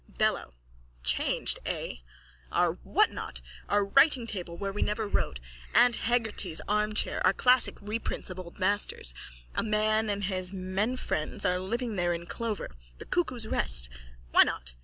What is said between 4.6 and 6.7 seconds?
we never wrote, aunt Hegarty's